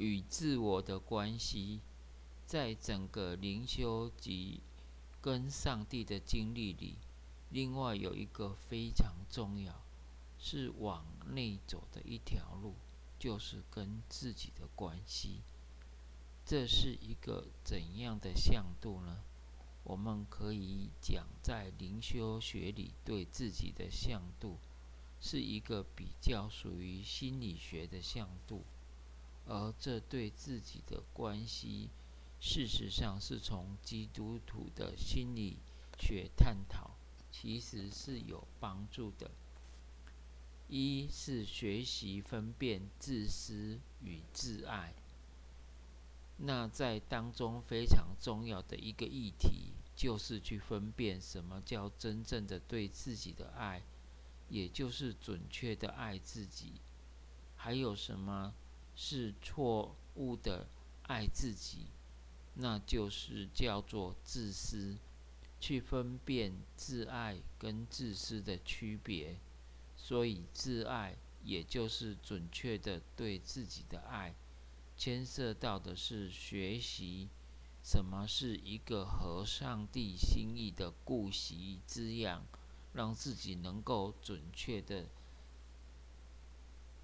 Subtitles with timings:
[0.00, 1.80] 与自我的关系，
[2.46, 4.62] 在整个灵修及
[5.20, 6.96] 跟上帝的经历里，
[7.50, 9.84] 另外有一个非常重要，
[10.38, 12.76] 是往内走的一条路，
[13.18, 15.42] 就是跟自己的关系。
[16.46, 19.18] 这是一个怎样的向度呢？
[19.84, 24.56] 我们可以讲，在灵修学里，对自己的向度
[25.20, 28.64] 是一个比较属于心理学的向度，
[29.50, 31.90] 而这对自己的关系，
[32.38, 35.56] 事实上是从基督徒的心理
[35.98, 36.92] 学探讨，
[37.32, 39.32] 其实是有帮助的。
[40.68, 44.94] 一是学习分辨自私与自爱。
[46.36, 53.82] 那在当中非常重要的一个议题，就是去分辨什么叫真正的对自己的爱，
[54.48, 56.80] 也就是准确的爱自己；
[57.56, 58.54] 还有什么
[59.02, 60.66] 是错误的
[61.04, 61.86] 爱自己，
[62.56, 64.98] 那就是叫做自私。
[65.58, 69.38] 去分辨自爱跟自私的区别，
[69.96, 74.34] 所以自爱也就是准确的对自己的爱。
[74.96, 77.28] 牵涉到的是学习
[77.82, 82.46] 什么是一个合上帝心意的顾习滋养，
[82.94, 85.08] 让自己能够准确的，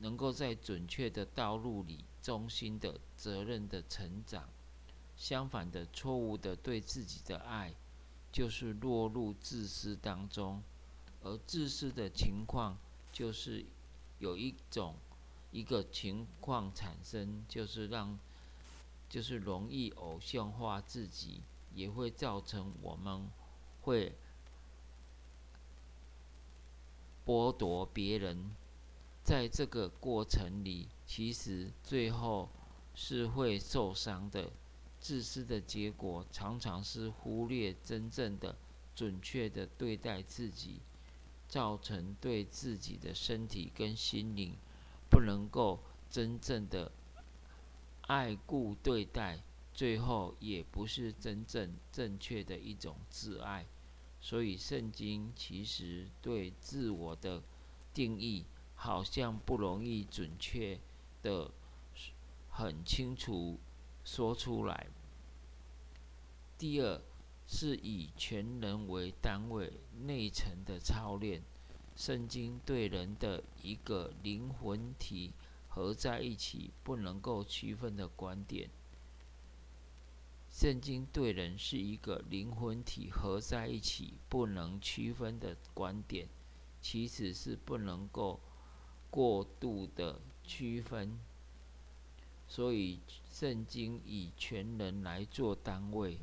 [0.00, 4.48] 能够在准确的道路里忠心的责任的成长。
[5.16, 7.74] 相反的，错误的对自己的爱，
[8.32, 10.62] 就是落入自私当中，
[11.22, 12.76] 而自私的情况
[13.12, 13.64] 就是
[14.18, 14.96] 有一种。
[15.52, 18.16] 一个情况产生，就是让，
[19.08, 21.42] 就是容易偶像化自己，
[21.74, 23.28] 也会造成我们
[23.82, 24.16] 会
[27.26, 28.54] 剥夺别人。
[29.22, 32.48] 在这个过程里，其实最后
[32.94, 34.50] 是会受伤的。
[34.98, 38.58] 自私的结果，常常是忽略真正的、
[38.94, 40.80] 准确的对待自己，
[41.48, 44.56] 造成对自己的身体跟心灵。
[45.08, 45.80] 不能够
[46.10, 46.92] 真正的
[48.02, 53.66] 爱顾对待，最后也不是真正正确的一种自爱。
[54.20, 57.42] 所以，圣经其实对自我的
[57.94, 58.44] 定义
[58.82, 60.80] 好像不容易准确
[61.20, 61.50] 的
[62.48, 63.58] 很清楚
[64.06, 64.86] 说出来。
[66.56, 66.98] 第二，
[67.46, 69.70] 是以全人为单位
[70.06, 71.42] 内层的操练。
[71.94, 75.34] 圣经对人的一个灵魂体
[75.68, 78.70] 合在一起不能够区分的观点，
[80.50, 86.26] 圣经对人是一个灵魂体合在一起不能区分的观点，
[86.80, 88.40] 其实是不能够
[89.10, 91.18] 过度的区分。
[92.48, 93.00] 所以
[93.30, 96.18] 圣经以全人来做单位，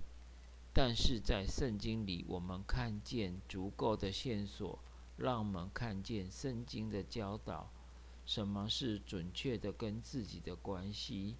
[0.73, 4.79] 但是在圣经里我们看见足够的线索。
[5.17, 7.71] 让我们看见圣经的教导，
[8.23, 11.35] 什么是准确的跟自己的关系。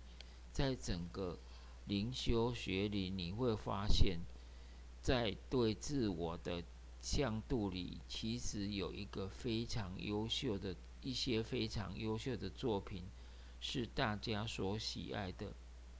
[0.52, 1.38] 在整个
[1.86, 4.18] 灵修学里，你会发现，
[5.00, 6.64] 在对自我的
[7.02, 13.04] 像杜里，其实有一个非常优秀的一些非常优秀的作品，
[13.60, 15.54] 是大家所喜爱的。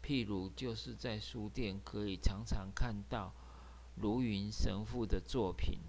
[0.04, 3.34] 譬如，就是在书店可以常常看到
[3.96, 5.80] 如云神父的作品。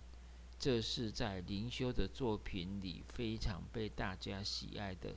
[0.59, 5.15] 这是在灵修的作品里非常被大家喜爱的，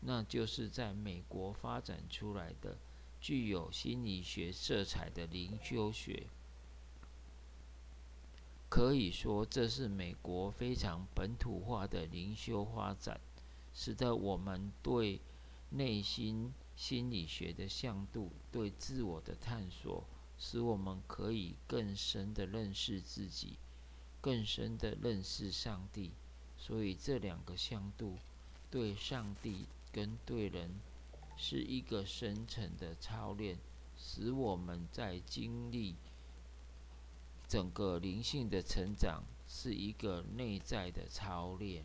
[0.00, 2.76] 那就是在美国发展出来的
[3.18, 6.26] 具有心理学色彩的灵修学。
[8.74, 13.20] 可以说，这是美国非常本土化的灵修发展，
[13.72, 15.20] 使得我们对
[15.70, 20.02] 内心心理学的向度、对自我的探索，
[20.36, 23.58] 使我们可以更深的认识自己。
[24.20, 26.10] 更深的认识上帝，
[26.58, 28.18] 所以这两个向度
[28.72, 30.80] 对上帝跟对人
[31.36, 33.56] 是一个深层的操练，
[33.96, 35.94] 使我们在经历
[37.54, 41.84] 整个灵性的成长是一个内在的操练。